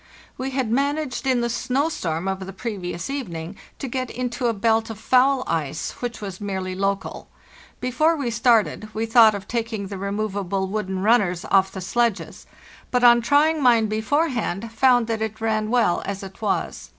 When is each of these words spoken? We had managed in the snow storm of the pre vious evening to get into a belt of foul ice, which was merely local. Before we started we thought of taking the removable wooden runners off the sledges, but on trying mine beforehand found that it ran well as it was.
We 0.35 0.49
had 0.49 0.71
managed 0.71 1.27
in 1.27 1.41
the 1.41 1.47
snow 1.51 1.87
storm 1.89 2.27
of 2.27 2.47
the 2.47 2.53
pre 2.53 2.75
vious 2.75 3.07
evening 3.07 3.55
to 3.77 3.87
get 3.87 4.09
into 4.09 4.47
a 4.47 4.51
belt 4.53 4.89
of 4.89 4.97
foul 4.97 5.43
ice, 5.45 5.91
which 6.01 6.19
was 6.19 6.41
merely 6.41 6.73
local. 6.73 7.27
Before 7.79 8.15
we 8.15 8.31
started 8.31 8.89
we 8.95 9.05
thought 9.05 9.35
of 9.35 9.47
taking 9.47 9.89
the 9.89 9.99
removable 9.99 10.65
wooden 10.65 11.03
runners 11.03 11.45
off 11.51 11.71
the 11.71 11.81
sledges, 11.81 12.47
but 12.89 13.03
on 13.03 13.21
trying 13.21 13.61
mine 13.61 13.85
beforehand 13.85 14.71
found 14.71 15.05
that 15.05 15.21
it 15.21 15.39
ran 15.39 15.69
well 15.69 16.01
as 16.03 16.23
it 16.23 16.41
was. 16.41 16.89